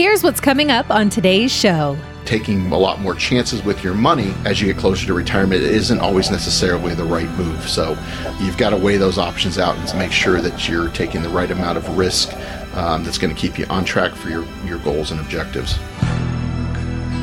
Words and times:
Here's 0.00 0.22
what's 0.22 0.40
coming 0.40 0.70
up 0.70 0.90
on 0.90 1.10
today's 1.10 1.52
show 1.52 1.94
taking 2.24 2.72
a 2.72 2.78
lot 2.78 3.00
more 3.00 3.14
chances 3.14 3.62
with 3.62 3.84
your 3.84 3.92
money 3.92 4.32
as 4.46 4.58
you 4.58 4.72
get 4.72 4.78
closer 4.80 5.06
to 5.06 5.12
retirement 5.12 5.60
isn't 5.60 5.98
always 5.98 6.30
necessarily 6.30 6.94
the 6.94 7.04
right 7.04 7.28
move. 7.32 7.68
So 7.68 7.98
you've 8.40 8.56
got 8.56 8.70
to 8.70 8.78
weigh 8.78 8.96
those 8.96 9.18
options 9.18 9.58
out 9.58 9.76
and 9.76 9.98
make 9.98 10.10
sure 10.10 10.40
that 10.40 10.66
you're 10.66 10.88
taking 10.88 11.20
the 11.20 11.28
right 11.28 11.50
amount 11.50 11.76
of 11.76 11.98
risk 11.98 12.32
um, 12.74 13.04
that's 13.04 13.18
going 13.18 13.34
to 13.34 13.38
keep 13.38 13.58
you 13.58 13.66
on 13.66 13.84
track 13.84 14.14
for 14.14 14.30
your, 14.30 14.46
your 14.64 14.78
goals 14.78 15.10
and 15.10 15.20
objectives. 15.20 15.76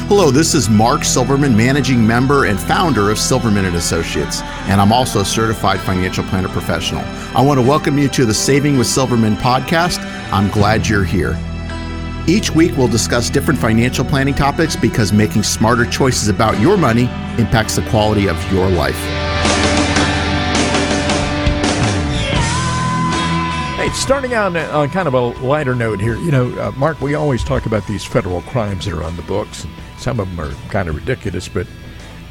Hello, 0.07 0.29
this 0.29 0.53
is 0.53 0.69
Mark 0.69 1.03
Silverman, 1.03 1.57
managing 1.57 2.05
member 2.05 2.45
and 2.45 2.59
founder 2.59 3.09
of 3.09 3.17
Silverman 3.17 3.65
and 3.65 3.75
Associates, 3.75 4.43
and 4.69 4.79
I'm 4.79 4.91
also 4.91 5.21
a 5.21 5.25
certified 5.25 5.79
financial 5.79 6.25
planner 6.25 6.49
professional. 6.49 7.01
I 7.35 7.41
want 7.41 7.59
to 7.59 7.65
welcome 7.65 7.97
you 7.97 8.07
to 8.09 8.25
the 8.25 8.35
Saving 8.35 8.77
with 8.77 8.85
Silverman 8.85 9.35
podcast. 9.37 9.97
I'm 10.31 10.51
glad 10.51 10.87
you're 10.87 11.03
here. 11.03 11.35
Each 12.29 12.51
week, 12.51 12.75
we'll 12.75 12.89
discuss 12.89 13.29
different 13.29 13.57
financial 13.57 14.03
planning 14.03 14.33
topics 14.33 14.75
because 14.75 15.13
making 15.13 15.43
smarter 15.43 15.85
choices 15.85 16.27
about 16.27 16.59
your 16.59 16.75
money 16.75 17.03
impacts 17.39 17.77
the 17.77 17.89
quality 17.89 18.27
of 18.27 18.35
your 18.51 18.69
life. 18.69 18.97
Hey, 23.77 23.87
starting 23.93 24.33
out 24.33 24.57
on 24.57 24.89
kind 24.89 25.07
of 25.07 25.13
a 25.13 25.21
lighter 25.21 25.73
note 25.73 26.01
here, 26.01 26.17
you 26.17 26.31
know, 26.31 26.49
uh, 26.59 26.71
Mark, 26.71 26.99
we 26.99 27.15
always 27.15 27.45
talk 27.45 27.65
about 27.65 27.87
these 27.87 28.03
federal 28.03 28.41
crimes 28.41 28.83
that 28.83 28.93
are 28.93 29.03
on 29.03 29.15
the 29.15 29.21
books. 29.21 29.65
Some 29.97 30.19
of 30.19 30.27
them 30.27 30.37
are 30.37 30.51
kind 30.67 30.89
of 30.89 30.95
ridiculous, 30.95 31.47
but 31.47 31.65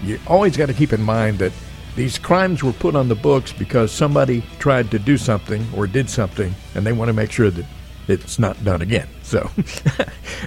you 0.03 0.21
always 0.27 0.59
got 0.59 0.67
to 0.67 0.75
keep 0.75 0.93
in 0.93 1.01
mind 1.01 1.39
that 1.39 1.53
these 1.95 2.19
crimes 2.19 2.63
were 2.63 2.75
put 2.75 2.95
on 2.95 3.09
the 3.09 3.15
books 3.15 3.51
because 3.51 3.93
somebody 3.93 4.45
tried 4.59 4.91
to 4.91 4.99
do 4.99 5.17
something 5.17 5.67
or 5.75 5.87
did 5.87 6.11
something, 6.11 6.55
and 6.75 6.85
they 6.85 6.93
want 6.93 7.09
to 7.09 7.15
make 7.15 7.33
sure 7.33 7.49
that 7.49 7.65
it's 8.09 8.39
not 8.39 8.63
done 8.65 8.83
again. 8.83 9.09
So, 9.23 9.51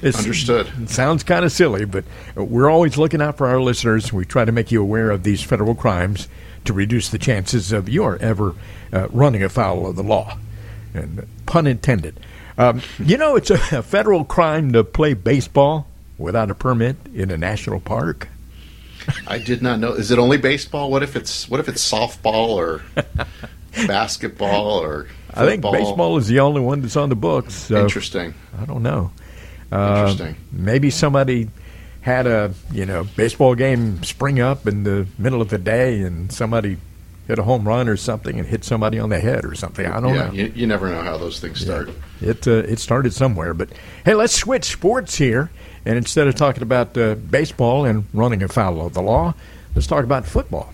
it's, 0.02 0.20
understood. 0.20 0.68
It 0.82 0.90
sounds 0.90 1.24
kind 1.24 1.44
of 1.44 1.52
silly, 1.52 1.86
but 1.86 2.06
we're 2.36 2.70
always 2.70 2.98
looking 2.98 3.22
out 3.22 3.38
for 3.38 3.48
our 3.48 3.62
listeners. 3.62 4.14
We 4.14 4.26
try 4.26 4.46
to 4.46 4.52
make 4.52 4.72
you 4.72 4.82
aware 4.82 5.12
of 5.12 5.24
these 5.24 5.42
federal 5.42 5.76
crimes 5.76 6.28
to 6.66 6.74
reduce 6.74 7.10
the 7.10 7.18
chances 7.18 7.72
of 7.72 7.90
your 7.90 8.18
ever 8.18 8.56
uh, 8.94 9.08
running 9.10 9.44
afoul 9.44 9.88
of 9.88 9.96
the 9.96 10.04
law. 10.04 10.38
And 10.94 11.28
pun 11.46 11.68
intended. 11.68 12.20
Um, 12.58 12.82
you 13.00 13.18
know, 13.18 13.36
it's 13.36 13.50
a, 13.50 13.56
a 13.72 13.84
federal 13.84 14.26
crime 14.26 14.74
to 14.74 14.84
play 14.84 15.14
baseball 15.14 15.88
without 16.18 16.52
a 16.52 16.56
permit 16.56 16.98
in 17.14 17.32
a 17.32 17.38
national 17.38 17.80
park. 17.80 18.28
I 19.28 19.38
did 19.38 19.62
not 19.62 19.80
know. 19.80 19.94
Is 19.94 20.12
it 20.12 20.20
only 20.20 20.38
baseball? 20.38 20.92
What 20.92 21.04
if 21.04 21.16
it's 21.16 21.50
what 21.50 21.60
if 21.60 21.70
it's 21.70 21.90
softball 21.90 22.50
or 22.50 22.84
basketball 23.88 24.80
or 24.80 25.08
I 25.34 25.46
think 25.46 25.62
baseball 25.62 26.18
is 26.18 26.28
the 26.28 26.40
only 26.40 26.62
one 26.62 26.82
that's 26.82 26.96
on 26.96 27.10
the 27.10 27.16
books. 27.16 27.54
So 27.54 27.82
Interesting. 27.84 28.34
I 28.60 28.66
don't 28.66 28.84
know. 28.84 29.12
Uh, 29.72 30.08
Interesting. 30.10 30.36
Maybe 30.52 30.90
somebody 30.90 31.50
had 32.02 32.28
a 32.28 32.54
you 32.72 32.86
know 32.86 33.04
baseball 33.16 33.56
game 33.56 34.04
spring 34.04 34.40
up 34.40 34.68
in 34.68 34.84
the 34.84 35.06
middle 35.18 35.42
of 35.42 35.50
the 35.50 35.58
day, 35.58 36.02
and 36.02 36.32
somebody 36.32 36.78
hit 37.28 37.38
a 37.38 37.44
home 37.44 37.68
run 37.68 37.88
or 37.88 37.96
something 37.96 38.40
and 38.40 38.48
hit 38.48 38.64
somebody 38.64 38.98
on 38.98 39.10
the 39.10 39.20
head 39.20 39.46
or 39.46 39.54
something. 39.54 39.86
I 39.86 40.00
don't 40.00 40.16
yeah, 40.16 40.28
know. 40.28 40.32
You, 40.34 40.52
you 40.56 40.68
never 40.68 40.90
know 40.90 41.04
how 41.04 41.18
those 41.18 41.40
things 41.40 41.62
start. 41.62 41.90
Yeah. 42.22 42.30
It 42.32 42.48
uh, 42.48 42.52
it 42.52 42.80
started 42.80 43.14
somewhere, 43.14 43.54
but 43.54 43.70
hey, 44.04 44.16
let's 44.16 44.36
switch 44.36 44.66
sports 44.66 45.16
here. 45.16 45.52
And 45.86 45.98
instead 45.98 46.28
of 46.28 46.36
talking 46.36 46.64
about 46.64 46.98
uh, 46.98 47.16
baseball 47.16 47.86
and 47.86 48.06
running 48.14 48.44
afoul 48.44 48.86
of 48.86 48.94
the 48.94 49.02
law, 49.02 49.34
let's 49.76 49.88
talk 49.88 50.04
about 50.04 50.26
football. 50.26 50.74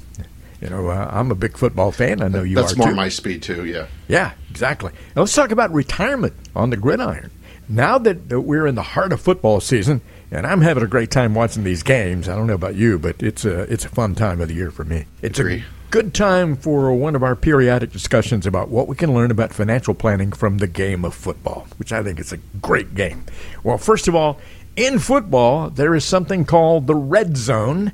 You 0.61 0.70
know, 0.70 0.88
uh, 0.88 1.09
I'm 1.11 1.31
a 1.31 1.36
big 1.36 1.58
football 1.58 1.92
fan. 1.92 2.22
I 2.22 2.28
know 2.28 2.44
you 2.44 2.56
That's 2.56 2.73
are. 2.73 2.78
more 2.78 2.88
too. 2.89 2.95
my 2.95 3.09
speed 3.09 3.44
too. 3.44 3.66
Yeah. 3.66 3.88
Yeah, 4.08 4.31
exactly. 4.50 4.92
Now 5.16 5.23
let's 5.23 5.34
talk 5.36 5.52
about 5.52 5.73
retirement 5.73 6.34
on 6.56 6.70
the 6.70 6.78
gridiron. 6.78 7.31
Now 7.67 7.97
that, 7.97 8.30
that 8.30 8.42
we're 8.42 8.67
in 8.67 8.75
the 8.75 8.84
heart 8.84 9.12
of 9.12 9.20
football 9.20 9.59
season, 9.59 10.02
and 10.31 10.45
I'm 10.45 10.62
having 10.62 10.84
a 10.84 10.88
great 10.88 11.09
time 11.12 11.34
watching 11.34 11.64
these 11.64 11.81
games. 11.84 12.30
I 12.30 12.36
don't 12.36 12.47
know 12.47 12.53
about 12.53 12.75
you, 12.75 13.00
but 13.00 13.22
it's 13.23 13.44
a 13.44 13.62
it's 13.72 13.86
a 13.86 13.89
fun 13.89 14.16
time 14.16 14.39
of 14.39 14.47
the 14.50 14.53
year 14.53 14.70
for 14.72 14.84
me. 14.86 15.06
It's 15.22 15.39
Agree. 15.39 15.59
a 15.59 15.64
good 15.92 16.14
time 16.14 16.56
for 16.56 16.94
one 16.94 17.16
of 17.16 17.24
our 17.24 17.35
periodic 17.35 17.91
discussions 17.91 18.46
about 18.46 18.69
what 18.69 18.88
we 18.88 18.96
can 18.96 19.13
learn 19.13 19.31
about 19.31 19.52
financial 19.53 19.94
planning 19.96 20.31
from 20.31 20.59
the 20.59 20.68
game 20.68 21.03
of 21.03 21.13
football, 21.16 21.68
which 21.78 21.91
I 21.91 22.03
think 22.03 22.19
is 22.19 22.31
a 22.31 22.38
great 22.62 22.94
game. 22.96 23.25
Well, 23.63 23.78
first 23.79 24.08
of 24.08 24.13
all, 24.16 24.40
in 24.75 25.00
football, 25.00 25.69
there 25.69 25.96
is 25.96 26.06
something 26.06 26.46
called 26.46 26.85
the 26.85 26.96
red 26.96 27.35
zone 27.35 27.94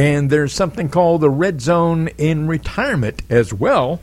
and 0.00 0.30
there's 0.30 0.54
something 0.54 0.88
called 0.88 1.20
the 1.20 1.28
red 1.28 1.60
zone 1.60 2.08
in 2.16 2.48
retirement 2.48 3.20
as 3.28 3.52
well. 3.52 4.00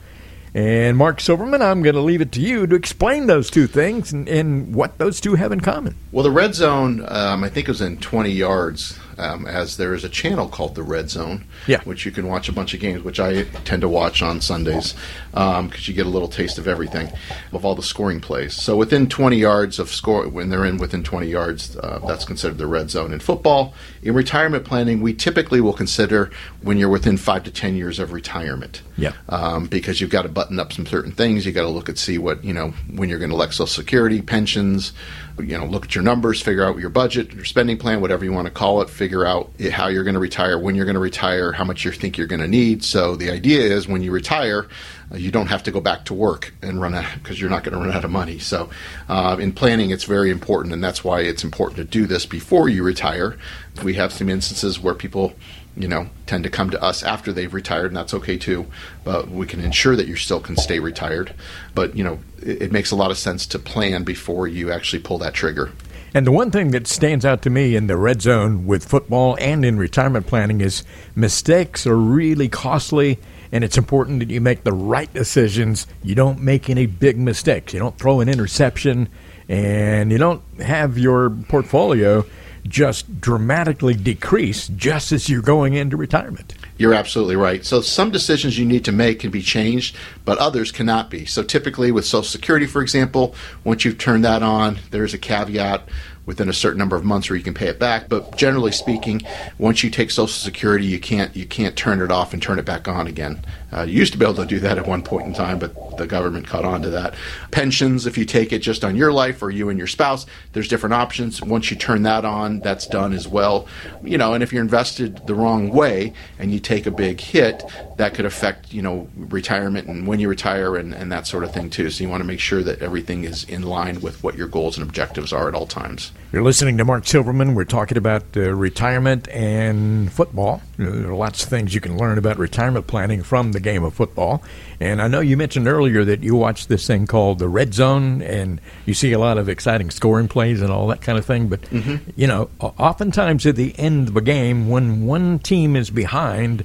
And 0.54 0.96
Mark 0.96 1.20
Silverman, 1.20 1.64
I'm 1.64 1.82
going 1.82 1.96
to 1.96 2.02
leave 2.02 2.22
it 2.22 2.32
to 2.34 2.40
you 2.40 2.68
to 2.68 2.76
explain 2.76 3.26
those 3.26 3.50
two 3.50 3.66
things 3.66 4.14
and, 4.14 4.30
and 4.30 4.76
what 4.76 5.00
those 5.00 5.20
two 5.20 5.34
have 5.34 5.52
in 5.52 5.60
common. 5.60 5.96
Well, 6.12 6.24
the 6.24 6.30
red 6.30 6.54
zone, 6.54 7.04
um, 7.08 7.44
I 7.44 7.50
think 7.50 7.68
it 7.68 7.72
was 7.72 7.82
in 7.82 7.98
20 7.98 8.30
yards, 8.30 9.00
um, 9.18 9.46
as 9.46 9.78
there 9.78 9.94
is 9.94 10.04
a 10.04 10.10
channel 10.10 10.48
called 10.48 10.76
the 10.76 10.84
Red 10.84 11.10
Zone, 11.10 11.46
yeah. 11.68 11.82
which 11.84 12.06
you 12.06 12.12
can 12.12 12.28
watch 12.28 12.50
a 12.50 12.52
bunch 12.52 12.74
of 12.74 12.80
games, 12.80 13.04
which 13.04 13.20
I 13.20 13.44
tend 13.66 13.82
to 13.82 13.90
watch 13.90 14.22
on 14.22 14.42
Sundays 14.42 14.96
because 15.32 15.60
um, 15.60 15.72
you 15.76 15.94
get 15.94 16.06
a 16.06 16.10
little 16.10 16.28
taste 16.28 16.58
of 16.58 16.68
everything, 16.68 17.12
of 17.54 17.66
all 17.66 17.76
the 17.76 17.84
scoring 17.84 18.20
plays. 18.20 18.54
So 18.54 18.76
within 18.76 19.08
20 19.08 19.38
yards 19.38 19.80
of 19.80 19.90
score, 19.90 20.28
when 20.28 20.50
they're 20.50 20.66
in 20.66 20.78
within 20.78 21.04
20 21.04 21.28
yards, 21.28 21.78
uh, 21.78 22.00
that's 22.08 22.26
considered 22.26 22.58
the 22.58 22.68
red 22.68 22.90
zone. 22.90 23.14
In 23.14 23.20
football, 23.20 23.74
in 24.02 24.14
retirement 24.14 24.66
planning, 24.66 25.02
we 25.02 25.14
typically 25.14 25.62
will 25.62 25.74
consider 25.74 26.32
when 26.62 26.78
you're 26.78 26.90
within 26.90 27.18
five 27.18 27.44
to 27.44 27.52
10 27.52 27.76
years 27.76 28.00
of 28.00 28.12
retirement. 28.12 28.82
Yeah. 28.98 29.14
Um, 29.30 29.68
because 29.68 30.02
you've 30.02 30.10
got 30.10 30.24
to 30.24 30.30
button 30.30 30.60
up 30.60 30.74
some 30.74 30.86
certain 30.86 31.12
things. 31.12 31.46
You've 31.46 31.56
got 31.56 31.62
to 31.62 31.70
look 31.70 31.88
at 31.88 31.98
see 31.98 32.18
what 32.18 32.44
you 32.44 32.54
know 32.54 32.70
when 32.92 33.10
you're 33.10 33.20
going 33.20 33.30
to 33.30 33.36
elect 33.36 33.54
Social 33.54 33.68
Security, 33.68 34.22
pensions. 34.22 34.94
You 35.40 35.58
know, 35.58 35.66
look 35.66 35.86
at 35.86 35.96
your 35.96 36.04
numbers, 36.04 36.42
figure 36.42 36.66
out 36.66 36.80
your 36.80 36.90
budget, 36.90 37.32
your 37.32 37.46
spending 37.46 37.78
plan, 37.78 38.02
whatever 38.02 38.26
you 38.26 38.34
want 38.34 38.48
to 38.48 38.52
call 38.52 38.82
it. 38.82 38.90
Figure 38.90 39.07
out 39.26 39.52
how 39.72 39.88
you're 39.88 40.04
going 40.04 40.14
to 40.14 40.20
retire, 40.20 40.58
when 40.58 40.76
you're 40.76 40.86
going 40.86 40.96
to 40.96 41.00
retire, 41.00 41.52
how 41.52 41.64
much 41.64 41.86
you 41.86 41.92
think 41.92 42.18
you're 42.18 42.28
going 42.28 42.42
to 42.42 42.48
need. 42.48 42.84
So 42.84 43.16
the 43.16 43.30
idea 43.32 43.62
is 43.62 43.88
when 43.88 44.02
you 44.02 44.12
retire, 44.12 44.68
uh, 45.12 45.18
you 45.18 45.32
don't 45.32 45.48
have 45.48 45.64
to 45.64 45.72
go 45.72 45.80
back 45.80 46.06
to 46.06 46.14
work 46.14 46.54
and 46.62 46.82
run 46.82 46.94
out 46.94 47.06
because 47.16 47.40
you're 47.40 47.50
not 47.50 47.64
going 47.64 47.74
to 47.74 47.80
run 47.80 47.96
out 47.96 48.04
of 48.04 48.12
money. 48.12 48.40
So 48.40 48.70
uh, 49.10 49.38
in 49.40 49.54
planning, 49.54 49.92
it's 49.92 50.04
very 50.04 50.30
important, 50.32 50.74
and 50.74 50.84
that's 50.84 51.04
why 51.04 51.22
it's 51.22 51.44
important 51.44 51.78
to 51.78 51.84
do 51.84 52.06
this 52.06 52.26
before 52.26 52.70
you 52.70 52.84
retire. 52.84 53.38
We 53.84 53.94
have 53.96 54.12
some 54.12 54.30
instances 54.30 54.80
where 54.80 54.94
people 54.94 55.34
you 55.78 55.88
know, 55.88 56.10
tend 56.26 56.44
to 56.44 56.50
come 56.50 56.72
to 56.72 56.82
us 56.82 57.04
after 57.04 57.32
they've 57.32 57.54
retired, 57.54 57.88
and 57.88 57.96
that's 57.96 58.14
okay 58.14 58.38
too. 58.38 58.66
But 59.04 59.30
we 59.30 59.46
can 59.46 59.60
ensure 59.60 59.96
that 59.96 60.08
you 60.08 60.16
still 60.16 60.40
can 60.40 60.58
stay 60.58 60.80
retired. 60.80 61.34
But 61.76 61.96
you 61.96 62.04
know, 62.04 62.20
it, 62.42 62.64
it, 62.64 62.72
makes 62.72 62.90
a 62.90 62.96
lot 62.96 63.12
of 63.12 63.18
sense 63.18 63.46
to 63.48 63.60
plan 63.60 64.04
before 64.04 64.48
you 64.48 64.72
actually 64.72 65.04
pull 65.04 65.20
that 65.20 65.36
trigger. 65.36 65.72
And 66.14 66.26
the 66.26 66.32
one 66.32 66.52
thing 66.52 66.72
that 66.72 66.88
stands 66.88 67.26
out 67.26 67.42
to 67.44 67.50
me 67.50 67.76
in 67.76 67.88
the 67.88 67.98
red 67.98 68.22
zone 68.22 68.66
with 68.66 68.86
football 68.86 69.38
and 69.40 69.66
in 69.66 69.78
retirement 69.78 70.26
planning 70.26 70.62
is 70.62 70.84
mistakes 71.16 71.86
are 71.86 71.98
really 71.98 72.48
costly. 72.48 73.20
And 73.52 73.64
it's 73.64 73.78
important 73.78 74.20
that 74.20 74.30
you 74.30 74.42
make 74.42 74.64
the 74.64 74.74
right 74.74 75.14
decisions. 75.14 75.88
You 76.04 76.16
don't 76.16 76.42
make 76.42 76.70
any 76.70 76.86
big 76.86 77.18
mistakes. 77.18 77.74
You 77.74 77.80
don't 77.80 77.98
throw 77.98 78.20
an 78.20 78.28
interception, 78.28 79.08
and 79.48 80.12
you 80.12 80.18
don't 80.18 80.42
have 80.60 80.98
your 80.98 81.30
portfolio 81.30 82.26
just 82.68 83.22
dramatically 83.22 83.94
decrease 83.94 84.68
just 84.70 85.14
as 85.14 85.30
you're 85.30 85.42
going 85.42 85.74
into 85.74 85.96
retirement. 85.96 86.54
You're 86.78 86.94
absolutely 86.94 87.36
right. 87.36 87.66
So 87.66 87.82
some 87.82 88.12
decisions 88.12 88.60
you 88.60 88.66
need 88.66 88.86
to 88.86 88.92
make 88.92 89.20
can 89.22 89.32
be 89.32 89.42
changed, 89.42 89.96
but 90.26 90.38
others 90.38 90.72
cannot 90.72 91.10
be. 91.10 91.26
So 91.26 91.42
typically 91.42 91.92
with 91.92 92.06
Social 92.06 92.24
Security, 92.24 92.68
for 92.68 92.82
example, 92.82 93.34
once 93.64 93.84
you've 93.84 93.98
turned 93.98 94.24
that 94.26 94.44
on, 94.44 94.80
there's 94.92 95.14
a 95.14 95.18
caveat 95.18 95.88
within 96.28 96.50
a 96.50 96.54
certain 96.54 96.78
number 96.78 96.96
of 96.96 97.04
months 97.04 97.30
where 97.30 97.38
you 97.38 97.44
can 97.44 97.56
pay 97.56 97.68
it 97.68 97.80
back. 97.80 98.08
But 98.08 98.38
generally 98.38 98.72
speaking, 98.72 99.24
once 99.58 99.84
you 99.84 99.90
take 99.90 100.12
Social 100.12 100.28
Security, 100.28 100.86
you 100.86 101.00
can't 101.00 101.36
you 101.36 101.48
can't 101.48 101.76
turn 101.76 102.02
it 102.02 102.12
off 102.12 102.34
and 102.34 102.44
turn 102.44 102.60
it 102.60 102.66
back 102.66 102.88
on 102.88 103.08
again. 103.08 103.44
Uh, 103.72 103.82
you 103.82 103.94
used 103.94 104.14
to 104.14 104.20
be 104.20 104.26
able 104.26 104.36
to 104.36 104.46
do 104.46 104.60
that 104.60 104.78
at 104.78 104.88
one 104.88 105.02
point 105.02 105.26
in 105.26 105.34
time, 105.34 105.58
but 105.58 105.98
the 105.98 106.06
government 106.06 106.48
caught 106.48 106.64
on 106.64 106.82
to 106.82 106.90
that. 106.90 107.16
Pensions, 107.52 108.06
if 108.06 108.18
you 108.18 108.26
take 108.26 108.54
it 108.54 108.60
just 108.60 108.86
on 108.86 108.96
your 108.96 109.12
life 109.12 109.42
or 109.42 109.50
you 109.50 109.70
and 109.70 109.78
your 109.78 109.88
spouse, 109.88 110.26
there's 110.54 110.68
different 110.68 110.94
options. 110.94 111.42
Once 111.42 111.72
you 111.72 111.78
turn 111.78 112.04
that 112.04 112.24
on, 112.24 112.60
that's 112.60 112.88
done 112.88 113.14
as 113.14 113.28
well. 113.28 113.68
You 114.04 114.18
know, 114.18 114.34
and 114.34 114.44
if 114.44 114.54
you're 114.54 114.62
invested 114.62 115.26
the 115.28 115.36
wrong 115.36 115.70
way 115.70 116.14
and 116.40 116.52
you 116.52 116.60
take 116.60 116.86
a 116.86 116.92
big 116.92 117.20
hit, 117.20 117.64
that 117.98 118.14
could 118.14 118.26
affect 118.26 118.72
you 118.72 118.82
know 118.82 119.10
retirement 119.16 119.88
and 119.88 120.08
when 120.08 120.20
you 120.20 120.30
retire 120.30 120.76
and, 120.76 120.94
and 120.94 121.12
that 121.12 121.28
sort 121.28 121.44
of 121.44 121.52
thing 121.52 121.70
too. 121.70 121.90
So 121.90 122.04
you 122.04 122.10
want 122.10 122.22
to 122.22 122.28
make 122.28 122.40
sure 122.40 122.64
that 122.64 122.82
everything 122.82 123.24
is 123.24 123.44
in 123.44 123.64
line 123.64 124.00
with 124.02 124.24
what 124.24 124.36
your 124.36 124.48
goals 124.48 124.78
and 124.78 124.88
objectives 124.88 125.34
are 125.34 125.48
at 125.48 125.56
all 125.56 125.68
times. 125.68 126.12
You're 126.32 126.44
listening 126.44 126.78
to 126.78 126.86
Mark 126.86 127.08
Silverman. 127.08 127.56
We're 127.56 127.64
talking 127.64 127.98
about 127.98 128.24
uh, 128.36 128.54
retirement 128.54 129.28
and 129.30 130.12
football. 130.12 130.62
There 130.78 131.10
are 131.10 131.16
lots 131.16 131.44
of 131.44 131.50
things 131.50 131.74
you 131.74 131.82
can 131.82 131.98
learn 131.98 132.18
about 132.18 132.38
retirement 132.38 132.86
planning 132.86 133.24
from 133.24 133.54
the 133.54 133.60
game 133.60 133.84
of 133.84 133.94
football. 133.94 134.44
And 134.80 135.02
I 135.02 135.08
know 135.08 135.22
you 135.22 135.38
mentioned 135.38 135.68
earlier 135.68 136.04
that 136.06 136.22
you 136.24 136.36
watch 136.36 136.68
this 136.68 136.86
thing 136.86 137.08
called 137.08 137.40
the 137.40 137.50
Red 137.50 137.74
Zone, 137.74 138.22
and 138.22 138.62
you 138.86 138.94
see 138.94 139.12
a 139.14 139.20
lot 139.20 139.38
of 139.38 139.50
exciting 139.50 139.90
scoring 139.90 140.28
plays 140.28 140.62
and 140.62 140.72
all 140.72 140.88
that 140.88 141.02
kind 141.02 141.18
of 141.18 141.26
thing. 141.26 141.48
But, 141.48 141.62
mm-hmm. 141.62 142.12
you 142.16 142.28
know, 142.28 142.50
oftentimes 142.60 143.46
at 143.46 143.56
the 143.56 143.74
end 143.80 144.10
of 144.10 144.18
a 144.18 144.22
game, 144.22 144.70
when 144.70 145.06
one 145.06 145.40
team 145.40 145.76
is 145.76 145.90
behind, 145.90 146.64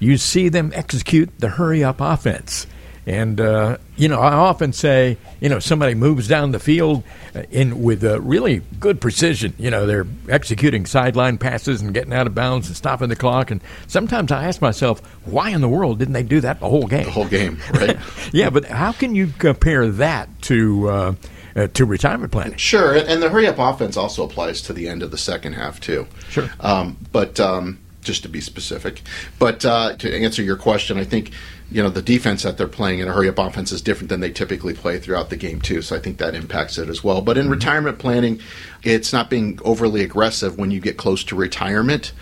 you 0.00 0.16
see 0.16 0.48
them 0.48 0.72
execute 0.74 1.30
the 1.38 1.48
hurry 1.48 1.84
up 1.84 2.00
offense. 2.00 2.66
And 3.06 3.40
uh, 3.40 3.78
you 3.96 4.08
know, 4.08 4.20
I 4.20 4.32
often 4.34 4.72
say, 4.72 5.16
you 5.40 5.48
know, 5.48 5.58
somebody 5.58 5.94
moves 5.94 6.28
down 6.28 6.52
the 6.52 6.58
field 6.58 7.02
uh, 7.34 7.42
in 7.50 7.82
with 7.82 8.04
uh, 8.04 8.20
really 8.20 8.62
good 8.78 9.00
precision. 9.00 9.54
You 9.58 9.70
know, 9.70 9.86
they're 9.86 10.06
executing 10.28 10.86
sideline 10.86 11.38
passes 11.38 11.80
and 11.80 11.94
getting 11.94 12.12
out 12.12 12.26
of 12.26 12.34
bounds 12.34 12.68
and 12.68 12.76
stopping 12.76 13.08
the 13.08 13.16
clock. 13.16 13.50
And 13.50 13.62
sometimes 13.86 14.30
I 14.30 14.44
ask 14.44 14.60
myself, 14.60 15.00
why 15.24 15.50
in 15.50 15.60
the 15.60 15.68
world 15.68 15.98
didn't 15.98 16.14
they 16.14 16.22
do 16.22 16.40
that 16.42 16.60
the 16.60 16.68
whole 16.68 16.86
game? 16.86 17.04
The 17.04 17.10
whole 17.10 17.26
game, 17.28 17.58
right? 17.72 17.98
yeah, 18.32 18.50
but 18.50 18.66
how 18.66 18.92
can 18.92 19.14
you 19.14 19.28
compare 19.38 19.88
that 19.88 20.28
to? 20.42 20.88
Uh, 20.88 21.14
uh, 21.56 21.66
to 21.66 21.84
retirement 21.84 22.30
planning. 22.30 22.56
Sure, 22.56 22.94
and 22.94 23.20
the 23.20 23.28
hurry 23.28 23.48
up 23.48 23.58
offense 23.58 23.96
also 23.96 24.22
applies 24.22 24.62
to 24.62 24.72
the 24.72 24.88
end 24.88 25.02
of 25.02 25.10
the 25.10 25.18
second 25.18 25.54
half 25.54 25.80
too. 25.80 26.06
Sure, 26.28 26.48
um, 26.60 26.96
but 27.10 27.40
um, 27.40 27.80
just 28.02 28.22
to 28.22 28.28
be 28.28 28.40
specific, 28.40 29.02
but 29.38 29.64
uh, 29.64 29.96
to 29.96 30.14
answer 30.14 30.42
your 30.42 30.56
question, 30.56 30.98
I 30.98 31.04
think 31.04 31.32
you 31.70 31.82
know 31.82 31.90
the 31.90 32.02
defense 32.02 32.42
that 32.42 32.56
they're 32.56 32.68
playing 32.68 32.98
in 32.98 33.08
a 33.08 33.12
hurry 33.12 33.28
up 33.28 33.38
offense 33.38 33.72
is 33.72 33.82
different 33.82 34.08
than 34.08 34.20
they 34.20 34.30
typically 34.30 34.74
play 34.74 34.98
throughout 34.98 35.30
the 35.30 35.36
game 35.36 35.60
too. 35.60 35.82
So 35.82 35.96
I 35.96 35.98
think 35.98 36.18
that 36.18 36.34
impacts 36.34 36.78
it 36.78 36.88
as 36.88 37.04
well. 37.04 37.20
But 37.22 37.36
in 37.36 37.44
mm-hmm. 37.44 37.52
retirement 37.52 37.98
planning, 37.98 38.40
it's 38.82 39.12
not 39.12 39.30
being 39.30 39.58
overly 39.64 40.02
aggressive 40.02 40.58
when 40.58 40.70
you 40.70 40.80
get 40.80 40.96
close 40.96 41.24
to 41.24 41.36
retirement. 41.36 42.12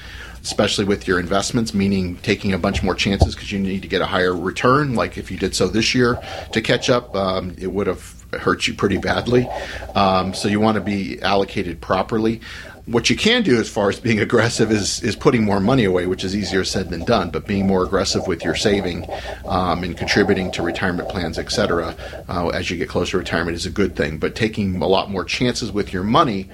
Especially 0.41 0.85
with 0.85 1.09
your 1.09 1.19
investments, 1.19 1.75
meaning 1.75 2.17
taking 2.19 2.55
a 2.55 2.59
bunch 2.59 2.81
more 2.83 2.95
chances 2.95 3.35
because 3.35 3.51
you 3.51 3.59
need 3.59 3.83
to 3.83 3.89
get 3.89 4.01
a 4.01 4.07
higher 4.07 4.35
return. 4.35 4.95
Like 4.95 5.19
if 5.19 5.33
you 5.33 5.37
did 5.37 5.55
so 5.55 5.67
this 5.67 5.97
year 5.97 6.17
to 6.53 6.63
catch 6.63 6.89
up, 6.89 7.15
um, 7.17 7.57
it 7.59 7.67
would 7.67 7.89
have 7.89 8.25
hurt 8.33 8.67
you 8.67 8.73
pretty 8.75 8.99
badly. 8.99 9.49
Um, 9.97 10.33
so 10.35 10.49
you 10.49 10.61
want 10.61 10.77
to 10.77 10.81
be 10.81 11.21
allocated 11.23 11.81
properly 11.81 12.41
what 12.91 13.11
you 13.11 13.17
can 13.17 13.43
do 13.43 13.61
as 13.61 13.69
far 13.69 13.91
as 13.91 14.01
being 14.01 14.19
aggressive 14.19 14.73
is 14.73 15.03
is 15.03 15.15
putting 15.15 15.45
more 15.45 15.61
money 15.61 15.85
away, 15.85 16.07
which 16.07 16.25
is 16.25 16.35
easier 16.35 16.65
said 16.65 16.89
than 16.89 17.05
done. 17.05 17.31
But 17.31 17.47
being 17.47 17.67
more 17.67 17.85
aggressive 17.85 18.27
with 18.27 18.43
your 18.43 18.55
saving 18.55 19.07
um, 19.47 19.85
and 19.85 19.97
contributing 19.97 20.51
to 20.53 20.63
retirement 20.63 21.09
plans, 21.09 21.39
etc., 21.39 21.95
uh, 22.29 22.49
as 22.49 22.71
you 22.71 22.77
get 22.77 22.89
closer 22.89 23.13
to 23.13 23.19
retirement 23.19 23.57
is 23.57 23.67
a 23.67 23.71
good 23.71 23.95
thing. 23.95 24.19
But 24.19 24.35
taking 24.35 24.81
a 24.81 24.87
lot 24.87 25.11
more 25.11 25.25
chances 25.25 25.71
with 25.71 25.93
your 25.93 26.03
money 26.03 26.49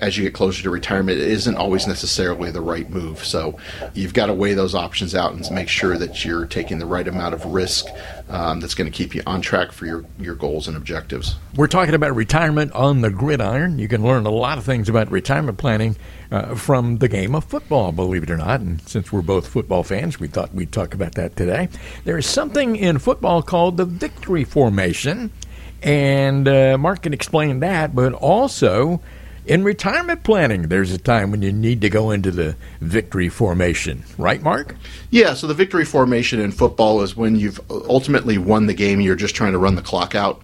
as 0.00 0.16
you 0.16 0.24
get 0.24 0.34
closer 0.34 0.62
to 0.62 0.70
retirement 0.70 1.18
it 1.18 1.28
isn't 1.28 1.56
always 1.56 1.86
necessarily 1.86 2.50
the 2.50 2.60
right 2.60 2.88
move. 2.90 3.24
So 3.24 3.58
you've 3.94 4.14
got 4.14 4.26
to 4.26 4.34
weigh 4.34 4.54
those 4.54 4.74
options 4.74 5.14
out 5.14 5.32
and 5.32 5.48
make 5.50 5.68
sure 5.68 5.96
that 5.98 6.24
you're 6.24 6.46
taking 6.46 6.78
the 6.78 6.86
right 6.86 7.06
amount 7.06 7.34
of 7.34 7.44
risk 7.46 7.86
um, 8.28 8.60
that's 8.60 8.74
going 8.74 8.90
to 8.90 8.96
keep 8.96 9.14
you 9.14 9.22
on 9.26 9.40
track 9.40 9.72
for 9.72 9.86
your, 9.86 10.04
your 10.18 10.34
goals 10.34 10.68
and 10.68 10.76
objectives. 10.76 11.36
We're 11.56 11.66
talking 11.66 11.94
about 11.94 12.14
retirement 12.14 12.72
on 12.72 13.00
the 13.00 13.10
gridiron. 13.10 13.78
You 13.78 13.88
can 13.88 14.02
learn 14.02 14.26
a 14.26 14.30
lot 14.30 14.58
of 14.58 14.64
things 14.64 14.88
about 14.88 15.10
retirement 15.10 15.58
planning 15.58 15.96
uh, 16.30 16.54
from 16.54 16.98
the 16.98 17.08
game 17.08 17.34
of 17.34 17.44
football, 17.44 17.92
believe 17.92 18.22
it 18.22 18.30
or 18.30 18.36
not. 18.36 18.60
And 18.60 18.80
since 18.88 19.12
we're 19.12 19.22
both 19.22 19.48
football 19.48 19.82
fans, 19.82 20.20
we 20.20 20.28
thought 20.28 20.54
we'd 20.54 20.72
talk 20.72 20.94
about 20.94 21.14
that 21.14 21.36
today. 21.36 21.68
There 22.04 22.18
is 22.18 22.26
something 22.26 22.76
in 22.76 22.98
football 22.98 23.42
called 23.42 23.76
the 23.76 23.84
victory 23.84 24.44
formation. 24.44 25.30
And 25.82 26.48
uh, 26.48 26.76
Mark 26.76 27.02
can 27.02 27.14
explain 27.14 27.60
that, 27.60 27.94
but 27.94 28.12
also 28.12 29.00
in 29.48 29.64
retirement 29.64 30.22
planning, 30.24 30.68
there's 30.68 30.92
a 30.92 30.98
time 30.98 31.30
when 31.30 31.40
you 31.40 31.50
need 31.50 31.80
to 31.80 31.88
go 31.88 32.10
into 32.10 32.30
the 32.30 32.54
victory 32.82 33.30
formation, 33.30 34.04
right, 34.18 34.42
Mark? 34.42 34.76
Yeah, 35.10 35.32
so 35.32 35.46
the 35.46 35.54
victory 35.54 35.86
formation 35.86 36.38
in 36.38 36.52
football 36.52 37.00
is 37.00 37.16
when 37.16 37.34
you've 37.36 37.58
ultimately 37.70 38.36
won 38.36 38.66
the 38.66 38.74
game, 38.74 39.00
you're 39.00 39.16
just 39.16 39.34
trying 39.34 39.52
to 39.52 39.58
run 39.58 39.74
the 39.74 39.82
clock 39.82 40.14
out. 40.14 40.42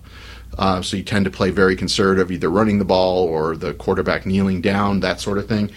Uh, 0.56 0.80
so 0.80 0.96
you 0.96 1.02
tend 1.02 1.26
to 1.26 1.30
play 1.30 1.50
very 1.50 1.76
conservative, 1.76 2.30
either 2.30 2.48
running 2.48 2.78
the 2.78 2.84
ball 2.84 3.24
or 3.26 3.56
the 3.56 3.74
quarterback 3.74 4.24
kneeling 4.24 4.62
down, 4.62 5.00
that 5.00 5.20
sort 5.20 5.36
of 5.36 5.46
thing. 5.48 5.70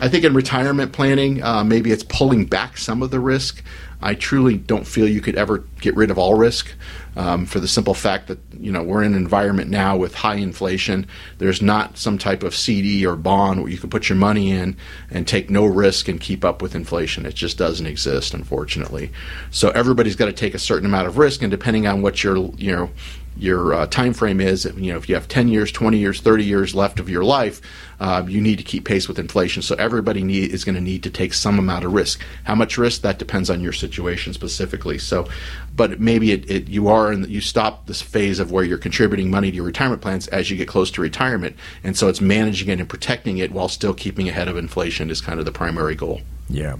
I 0.00 0.08
think 0.08 0.24
in 0.24 0.34
retirement 0.34 0.92
planning, 0.92 1.42
uh, 1.42 1.62
maybe 1.62 1.92
it's 1.92 2.02
pulling 2.02 2.46
back 2.46 2.78
some 2.78 3.02
of 3.02 3.10
the 3.10 3.20
risk. 3.20 3.62
I 4.02 4.14
truly 4.14 4.56
don't 4.56 4.86
feel 4.86 5.06
you 5.06 5.20
could 5.20 5.36
ever 5.36 5.58
get 5.80 5.96
rid 5.96 6.10
of 6.10 6.18
all 6.18 6.34
risk 6.34 6.72
um, 7.16 7.46
for 7.46 7.60
the 7.60 7.68
simple 7.68 7.94
fact 7.94 8.28
that 8.28 8.38
you 8.58 8.72
know 8.72 8.82
we're 8.82 9.02
in 9.02 9.14
an 9.14 9.18
environment 9.18 9.70
now 9.70 9.96
with 9.96 10.14
high 10.14 10.36
inflation. 10.36 11.06
There's 11.38 11.62
not 11.62 11.98
some 11.98 12.18
type 12.18 12.42
of 12.42 12.54
CD 12.54 13.06
or 13.06 13.16
bond 13.16 13.62
where 13.62 13.70
you 13.70 13.78
can 13.78 13.90
put 13.90 14.08
your 14.08 14.16
money 14.16 14.50
in 14.50 14.76
and 15.10 15.26
take 15.26 15.50
no 15.50 15.64
risk 15.64 16.08
and 16.08 16.20
keep 16.20 16.44
up 16.44 16.62
with 16.62 16.74
inflation. 16.74 17.26
It 17.26 17.34
just 17.34 17.58
doesn't 17.58 17.86
exist, 17.86 18.34
unfortunately. 18.34 19.12
So 19.50 19.70
everybody's 19.70 20.16
got 20.16 20.26
to 20.26 20.32
take 20.32 20.54
a 20.54 20.58
certain 20.58 20.86
amount 20.86 21.08
of 21.08 21.18
risk, 21.18 21.42
and 21.42 21.50
depending 21.50 21.86
on 21.86 22.02
what 22.02 22.24
your 22.24 22.36
you 22.56 22.72
know 22.72 22.90
your 23.36 23.74
uh, 23.74 23.86
time 23.86 24.12
frame 24.12 24.40
is, 24.40 24.64
you 24.76 24.92
know, 24.92 24.98
if 24.98 25.08
you 25.08 25.14
have 25.14 25.28
10 25.28 25.48
years, 25.48 25.72
20 25.72 25.98
years, 25.98 26.20
30 26.20 26.44
years 26.44 26.74
left 26.74 27.00
of 27.00 27.08
your 27.08 27.24
life, 27.24 27.60
uh, 27.98 28.24
you 28.26 28.40
need 28.40 28.56
to 28.58 28.64
keep 28.64 28.84
pace 28.84 29.08
with 29.08 29.18
inflation. 29.18 29.62
So 29.62 29.74
everybody 29.76 30.22
need, 30.22 30.52
is 30.52 30.64
going 30.64 30.74
to 30.74 30.80
need 30.80 31.02
to 31.04 31.10
take 31.10 31.32
some 31.32 31.58
amount 31.58 31.84
of 31.84 31.92
risk. 31.92 32.20
How 32.44 32.54
much 32.54 32.76
risk? 32.76 33.02
That 33.02 33.18
depends 33.18 33.48
on 33.48 33.60
your 33.60 33.72
situation 33.72 34.32
specifically. 34.32 34.98
So, 34.98 35.28
but 35.74 36.00
maybe 36.00 36.32
it, 36.32 36.50
it, 36.50 36.68
you 36.68 36.88
are 36.88 37.10
and 37.10 37.26
you 37.28 37.40
stop 37.40 37.86
this 37.86 38.02
phase 38.02 38.38
of 38.38 38.50
where 38.50 38.64
you're 38.64 38.78
contributing 38.78 39.30
money 39.30 39.50
to 39.50 39.56
your 39.56 39.64
retirement 39.64 40.02
plans 40.02 40.28
as 40.28 40.50
you 40.50 40.56
get 40.56 40.68
close 40.68 40.90
to 40.92 41.00
retirement, 41.00 41.56
and 41.82 41.96
so 41.96 42.08
it's 42.08 42.20
managing 42.20 42.68
it 42.68 42.80
and 42.80 42.88
protecting 42.88 43.38
it 43.38 43.52
while 43.52 43.68
still 43.68 43.94
keeping 43.94 44.28
ahead 44.28 44.48
of 44.48 44.56
inflation 44.56 45.10
is 45.10 45.20
kind 45.20 45.38
of 45.38 45.46
the 45.46 45.52
primary 45.52 45.94
goal. 45.94 46.20
Yeah. 46.52 46.76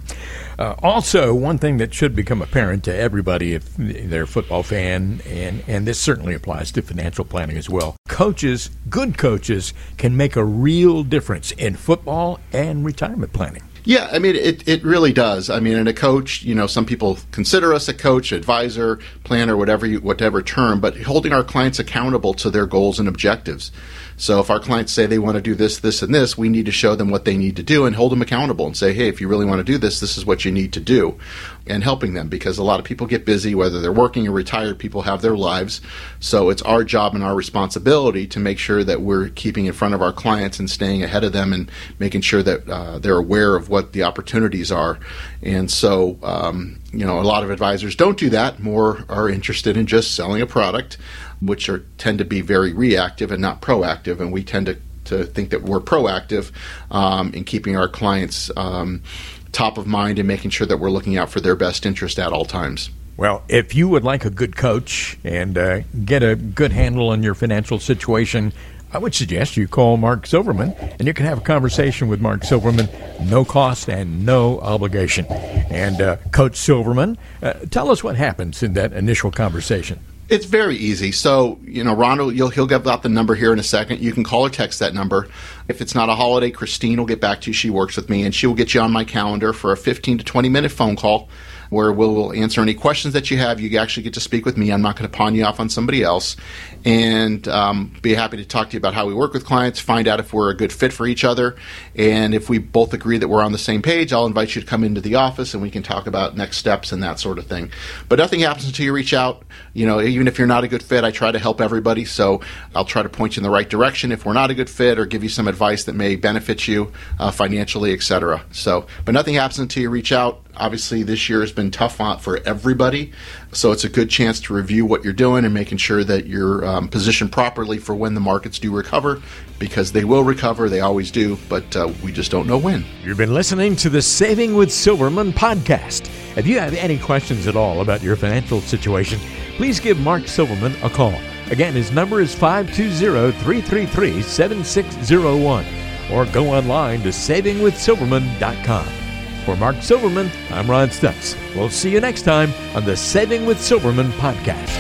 Uh, 0.59 0.75
also, 0.83 1.35
one 1.35 1.59
thing 1.59 1.79
that 1.79 1.95
should 1.95 2.15
become 2.15 2.43
apparent 2.43 2.85
to 2.85 2.95
everybody 2.95 3.55
if 3.55 3.75
they're 3.77 4.25
a 4.25 4.27
football 4.27 4.63
fan, 4.63 5.23
and, 5.27 5.65
and 5.67 5.87
this 5.87 5.99
certainly 5.99 6.35
applies 6.35 6.71
to 6.73 6.83
financial 6.83 7.25
planning 7.25 7.57
as 7.57 7.69
well 7.71 7.97
coaches, 8.09 8.71
good 8.91 9.17
coaches, 9.17 9.73
can 9.97 10.17
make 10.17 10.37
a 10.37 10.45
real 10.45 11.03
difference 11.03 11.51
in 11.53 11.75
football 11.75 12.39
and 12.53 12.85
retirement 12.85 13.33
planning. 13.33 13.63
Yeah, 13.85 14.09
I 14.13 14.21
mean, 14.21 14.37
it, 14.37 14.67
it 14.69 14.85
really 14.85 15.13
does. 15.13 15.51
I 15.51 15.59
mean, 15.59 15.77
and 15.77 15.89
a 15.89 15.93
coach, 15.93 16.43
you 16.45 16.55
know, 16.55 16.69
some 16.69 16.87
people 16.87 17.19
consider 17.33 17.75
us 17.75 17.89
a 17.89 17.95
coach, 17.95 18.31
advisor, 18.31 19.01
planner, 19.25 19.57
whatever 19.57 19.87
you, 19.87 20.01
whatever 20.01 20.41
term, 20.41 20.81
but 20.81 20.97
holding 21.03 21.33
our 21.33 21.43
clients 21.43 21.81
accountable 21.81 22.33
to 22.35 22.51
their 22.51 22.67
goals 22.67 23.01
and 23.01 23.09
objectives. 23.09 23.73
So 24.17 24.39
if 24.39 24.51
our 24.51 24.61
clients 24.61 24.93
say 24.93 25.07
they 25.07 25.19
want 25.19 25.37
to 25.37 25.43
do 25.43 25.57
this, 25.57 25.81
this, 25.81 26.01
and 26.01 26.15
this, 26.15 26.39
we 26.39 26.49
need 26.49 26.67
to 26.67 26.71
show 26.71 26.95
them 26.95 27.11
what 27.11 27.25
they 27.25 27.37
need 27.37 27.57
to 27.57 27.63
do 27.65 27.87
and 27.87 27.97
hold 27.97 28.13
them 28.13 28.23
accountable 28.23 28.67
and 28.67 28.77
say, 28.77 28.93
hey, 28.93 29.09
if 29.09 29.21
you 29.21 29.27
really 29.27 29.47
want 29.47 29.59
to 29.59 29.65
do 29.65 29.79
this, 29.79 29.99
this 29.99 30.17
is 30.17 30.25
what 30.25 30.45
you 30.45 30.53
need 30.53 30.73
to 30.75 30.81
do. 30.81 31.19
And 31.67 31.83
helping 31.83 32.15
them 32.15 32.29
because 32.29 32.59
a 32.59 32.63
lot 32.63 32.79
of 32.79 32.85
people 32.85 33.07
get 33.07 33.25
busy, 33.25 33.55
whether 33.55 33.81
they're 33.81 33.93
working 33.93 34.29
or 34.29 34.33
retired, 34.33 34.79
people 34.79 35.03
have 35.03 35.23
their 35.23 35.37
lives. 35.37 35.81
So 36.21 36.51
it's 36.51 36.63
our 36.63 36.85
job 36.85 37.15
and 37.15 37.25
our 37.25 37.35
responsibility 37.35 38.27
to 38.29 38.39
make 38.39 38.59
sure 38.59 38.85
that 38.85 39.01
we're 39.01 39.29
keeping 39.31 39.67
in 39.67 39.73
front 39.73 39.95
of 39.95 40.03
our 40.03 40.13
clients 40.13 40.59
and 40.59 40.71
staying 40.71 41.03
ahead 41.03 41.25
of 41.25 41.33
them 41.33 41.53
and 41.53 41.71
making 41.99 42.21
sure 42.21 42.43
that 42.43 42.69
uh, 42.69 42.99
they're 42.99 43.19
aware 43.19 43.57
of 43.57 43.69
what 43.73 43.93
the 43.93 44.05
opportunities 44.05 44.71
are. 44.71 45.01
And 45.43 45.69
so, 45.71 46.19
um, 46.23 46.79
you 46.93 47.05
know, 47.05 47.19
a 47.19 47.23
lot 47.23 47.43
of 47.43 47.51
advisors 47.51 47.97
don't 47.97 48.19
do 48.19 48.31
that. 48.31 48.61
More 48.61 49.05
are 49.09 49.29
interested 49.29 49.77
in 49.77 49.87
just 49.87 50.15
selling 50.15 50.43
a 50.43 50.47
product 50.47 50.99
which 51.41 51.69
are 51.69 51.81
tend 51.99 52.19
to 52.19 52.25
be 52.25 52.41
very 52.41 52.73
reactive 52.73 53.33
and 53.33 53.43
not 53.43 53.61
proactive, 53.61 54.21
and 54.21 54.33
we 54.33 54.45
tend 54.45 54.67
to 54.67 54.77
to 55.05 55.25
think 55.25 55.51
that 55.51 55.63
we're 55.63 55.81
proactive 55.81 56.53
um, 56.93 57.35
in 57.35 57.43
keeping 57.43 57.77
our 57.77 57.89
clients 57.89 58.53
um, 58.57 59.03
top 59.51 59.77
of 59.77 59.87
mind 59.87 60.19
and 60.21 60.29
making 60.29 60.51
sure 60.51 60.67
that 60.67 60.77
we're 60.77 60.91
looking 60.91 61.17
out 61.19 61.29
for 61.29 61.41
their 61.41 61.57
best 61.57 61.85
interest 61.85 62.19
at 62.21 62.33
all 62.33 62.45
times. 62.45 62.89
Well, 63.17 63.43
if 63.49 63.75
you 63.75 63.89
would 63.89 64.05
like 64.05 64.25
a 64.25 64.31
good 64.31 64.57
coach 64.57 65.19
and 65.25 65.59
uh, 65.59 65.81
get 66.05 66.23
a 66.23 66.37
good 66.37 66.73
handle 66.73 67.11
on 67.11 67.23
your 67.23 67.35
financial 67.35 67.79
situation, 67.79 68.53
I 68.95 68.99
would 68.99 69.15
suggest 69.15 69.57
you 69.57 69.67
call 69.67 69.97
Mark 69.97 70.27
Silverman 70.27 70.75
and 70.99 71.07
you 71.07 71.15
can 71.15 71.25
have 71.25 71.39
a 71.39 71.43
conversation 71.43 72.09
with 72.09 72.21
Mark 72.21 72.45
Silverman, 72.45 72.89
no 73.25 73.43
cost 73.43 73.89
and 73.89 74.27
no 74.27 74.61
obligation. 74.61 75.25
And 75.27 76.03
uh, 76.03 76.17
Coach 76.31 76.57
Silverman, 76.57 77.17
uh, 77.43 77.55
tell 77.71 77.91
us 77.91 78.05
what 78.05 78.17
happens 78.17 78.63
in 78.63 78.75
that 78.75 78.93
initial 78.93 79.31
conversation. 79.31 79.99
It's 80.29 80.45
very 80.45 80.77
easy. 80.77 81.11
So, 81.11 81.59
you 81.63 81.83
know, 81.83 81.95
Ronald, 81.95 82.35
you'll, 82.35 82.51
he'll 82.51 82.67
give 82.67 82.87
out 82.87 83.03
the 83.03 83.09
number 83.09 83.35
here 83.35 83.53
in 83.53 83.59
a 83.59 83.63
second. 83.63 84.01
You 84.01 84.13
can 84.13 84.25
call 84.25 84.43
or 84.47 84.51
text 84.51 84.79
that 84.79 84.95
number. 84.95 85.29
If 85.69 85.81
it's 85.81 85.95
not 85.95 86.09
a 86.09 86.15
holiday, 86.15 86.51
Christine 86.51 86.99
will 86.99 87.07
get 87.07 87.21
back 87.21 87.41
to 87.43 87.51
you. 87.51 87.55
She 87.55 87.71
works 87.71 87.97
with 87.97 88.09
me, 88.09 88.23
and 88.23 88.35
she 88.35 88.47
will 88.47 88.55
get 88.55 88.73
you 88.73 88.81
on 88.81 88.93
my 88.93 89.05
calendar 89.05 89.53
for 89.53 89.73
a 89.73 89.77
15 89.77 90.19
to 90.19 90.25
20 90.25 90.49
minute 90.49 90.71
phone 90.71 90.97
call 90.97 91.29
where 91.73 91.91
we'll 91.91 92.35
answer 92.35 92.61
any 92.61 92.75
questions 92.75 93.15
that 93.15 93.31
you 93.31 93.39
have. 93.39 93.59
You 93.59 93.79
actually 93.79 94.03
get 94.03 94.13
to 94.13 94.21
speak 94.21 94.45
with 94.45 94.59
me. 94.59 94.71
I'm 94.71 94.83
not 94.83 94.95
going 94.95 95.11
to 95.11 95.17
pawn 95.17 95.35
you 95.35 95.43
off 95.45 95.59
on 95.59 95.71
somebody 95.71 96.03
else. 96.03 96.37
And 96.85 97.49
um, 97.49 97.95
be 98.03 98.13
happy 98.13 98.37
to 98.37 98.45
talk 98.45 98.69
to 98.69 98.73
you 98.75 98.77
about 98.77 98.93
how 98.93 99.07
we 99.07 99.15
work 99.15 99.33
with 99.33 99.47
clients, 99.47 99.81
find 99.81 100.07
out 100.07 100.21
if 100.21 100.35
we're 100.35 100.51
a 100.51 100.55
good 100.55 100.71
fit 100.71 100.93
for 100.93 101.07
each 101.07 101.25
other. 101.25 101.57
And 101.97 102.35
if 102.35 102.51
we 102.51 102.59
both 102.59 102.93
agree 102.93 103.17
that 103.17 103.29
we're 103.29 103.43
on 103.43 103.53
the 103.53 103.59
same 103.59 103.81
page, 103.81 104.13
I'll 104.13 104.27
invite 104.27 104.55
you 104.55 104.61
to 104.61 104.67
come 104.67 104.85
into 104.85 105.01
the 105.01 105.15
office 105.15 105.55
and 105.55 105.63
we 105.63 105.71
can 105.71 105.83
talk 105.83 106.07
about 106.07 106.37
next 106.37 106.59
steps 106.59 106.93
and 106.93 107.03
that 107.03 107.19
sort 107.19 107.39
of 107.39 107.47
thing. 107.47 107.71
But 108.07 108.19
nothing 108.19 108.41
happens 108.41 108.67
until 108.67 108.85
you 108.85 108.93
reach 108.93 109.15
out. 109.15 109.43
You 109.73 109.87
know, 109.87 110.03
even 110.03 110.29
if 110.29 110.37
you're 110.37 110.47
not 110.47 110.65
a 110.65 110.69
good 110.69 110.83
fit, 110.83 111.05
I 111.05 111.11
try 111.11 111.33
to 111.33 111.39
help 111.39 111.63
everybody. 111.63 112.05
So 112.05 112.43
I'll 112.75 112.85
try 112.85 113.03
to 113.03 113.09
point 113.09 113.37
you 113.37 113.41
in 113.41 113.45
the 113.45 113.51
right 113.51 113.69
direction 113.69 114.13
if 114.13 114.27
we're 114.27 114.35
not 114.35 114.51
a 114.51 114.55
good 114.55 114.69
fit 114.69 114.99
or 114.99 115.07
give 115.07 115.23
you 115.23 115.31
some 115.31 115.49
advice 115.49 115.85
that 115.85 115.95
may 115.95 116.17
benefit 116.17 116.69
you 116.69 116.93
uh, 117.19 117.31
financially, 117.31 117.95
etc. 117.95 118.45
So, 118.51 118.87
but 119.07 119.13
nothing 119.13 119.37
happens 119.37 119.59
until 119.59 119.85
you 119.85 119.89
reach 119.89 120.13
out 120.13 120.43
obviously 120.57 121.03
this 121.03 121.29
year 121.29 121.41
has 121.41 121.53
been 121.53 121.71
tough 121.71 121.97
for 122.23 122.39
everybody 122.47 123.13
so 123.53 123.73
it's 123.73 123.85
a 123.85 123.89
good 123.89 124.11
chance 124.11 124.41
to 124.41 124.53
review 124.53 124.85
what 124.85 125.05
you're 125.05 125.13
doing 125.13 125.45
and 125.45 125.55
making 125.55 125.79
sure 125.79 126.03
that 126.05 126.27
you're 126.27 126.65
um, 126.67 126.89
positioned 126.89 127.31
properly 127.31 127.79
for 127.79 127.95
when 127.95 128.15
the 128.15 128.21
markets 128.21 128.59
do 128.59 128.75
recover 128.75 129.23
because 129.59 129.93
they 129.93 130.05
will 130.05 130.25
recover 130.25 130.69
they 130.69 130.81
always 130.81 131.11
do 131.11 131.39
but 131.49 131.77
uh, 131.77 131.91
we 132.03 132.11
just 132.11 132.31
don't 132.31 132.47
know 132.47 132.59
when 132.59 132.85
you've 133.03 133.19
been 133.19 133.35
listening 133.35 133.77
to 133.77 133.89
the 133.89 134.03
saving 134.03 134.55
with 134.55 134.73
silverman 134.73 135.33
podcast 135.33 136.11
if 136.37 136.47
you 136.47 136.59
have 136.59 136.75
any 136.75 136.99
questions 136.99 137.47
at 137.47 137.57
all 137.57 137.81
about 137.81 138.03
your 138.03 138.17
financial 138.17 138.61
situation 138.61 139.19
please 139.57 139.81
give 139.81 139.99
Mark 140.01 140.27
Silverman 140.27 140.75
a 140.83 140.91
call. 140.91 141.15
Again, 141.51 141.75
his 141.75 141.93
number 141.93 142.21
is 142.21 142.35
520 142.35 143.33
333 143.43 144.23
7601 144.23 145.65
or 146.11 146.27
go 146.27 146.49
online 146.49 147.01
to 147.03 147.09
savingwithsilverman.com. 147.11 149.02
For 149.45 149.57
Mark 149.57 149.83
Silverman, 149.83 150.31
I'm 150.51 150.71
Ron 150.71 150.89
Stutz. 150.89 151.37
We'll 151.57 151.69
see 151.69 151.91
you 151.91 152.01
next 152.01 152.23
time 152.23 152.53
on 152.77 152.85
the 152.85 152.97
Saving 152.97 153.45
with 153.45 153.61
Silverman 153.61 154.13
podcast. 154.13 154.79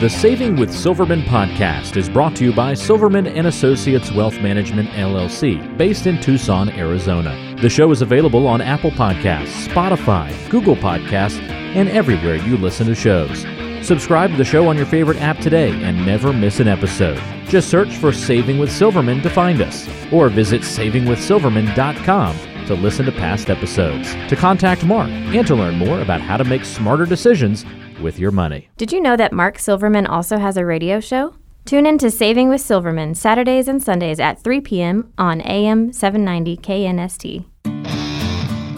The 0.00 0.08
Saving 0.08 0.56
with 0.56 0.72
Silverman 0.72 1.22
podcast 1.22 1.96
is 1.96 2.10
brought 2.10 2.36
to 2.36 2.44
you 2.44 2.52
by 2.52 2.74
Silverman 2.74 3.26
and 3.26 3.46
Associates 3.46 4.12
Wealth 4.12 4.38
Management 4.40 4.90
LLC, 4.90 5.76
based 5.78 6.06
in 6.06 6.20
Tucson, 6.20 6.68
Arizona. 6.68 7.56
The 7.60 7.70
show 7.70 7.90
is 7.90 8.02
available 8.02 8.46
on 8.46 8.60
Apple 8.60 8.90
Podcasts, 8.92 9.66
Spotify, 9.66 10.30
Google 10.50 10.76
Podcasts, 10.76 11.40
and 11.74 11.88
everywhere 11.88 12.36
you 12.36 12.56
listen 12.58 12.86
to 12.86 12.94
shows. 12.94 13.44
Subscribe 13.88 14.32
to 14.32 14.36
the 14.36 14.44
show 14.44 14.68
on 14.68 14.76
your 14.76 14.84
favorite 14.84 15.16
app 15.16 15.38
today 15.38 15.70
and 15.82 16.04
never 16.04 16.30
miss 16.30 16.60
an 16.60 16.68
episode. 16.68 17.18
Just 17.46 17.70
search 17.70 17.96
for 17.96 18.12
Saving 18.12 18.58
with 18.58 18.70
Silverman 18.70 19.22
to 19.22 19.30
find 19.30 19.62
us, 19.62 19.88
or 20.12 20.28
visit 20.28 20.60
savingwithsilverman.com 20.60 22.66
to 22.66 22.74
listen 22.74 23.06
to 23.06 23.12
past 23.12 23.48
episodes, 23.48 24.12
to 24.28 24.36
contact 24.36 24.84
Mark, 24.84 25.08
and 25.08 25.46
to 25.46 25.54
learn 25.54 25.76
more 25.76 26.02
about 26.02 26.20
how 26.20 26.36
to 26.36 26.44
make 26.44 26.66
smarter 26.66 27.06
decisions 27.06 27.64
with 28.02 28.18
your 28.18 28.30
money. 28.30 28.68
Did 28.76 28.92
you 28.92 29.00
know 29.00 29.16
that 29.16 29.32
Mark 29.32 29.58
Silverman 29.58 30.06
also 30.06 30.36
has 30.36 30.58
a 30.58 30.66
radio 30.66 31.00
show? 31.00 31.34
Tune 31.64 31.86
in 31.86 31.96
to 31.96 32.10
Saving 32.10 32.50
with 32.50 32.60
Silverman 32.60 33.14
Saturdays 33.14 33.68
and 33.68 33.82
Sundays 33.82 34.20
at 34.20 34.44
3 34.44 34.60
p.m. 34.60 35.14
on 35.16 35.40
AM 35.40 35.94
790 35.94 36.58
KNST. 36.58 37.46